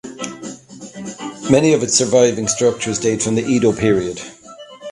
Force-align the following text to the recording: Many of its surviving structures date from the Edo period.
Many 1.51 1.73
of 1.73 1.83
its 1.83 1.93
surviving 1.93 2.47
structures 2.47 2.97
date 2.97 3.21
from 3.21 3.35
the 3.35 3.45
Edo 3.45 3.71
period. 3.71 4.19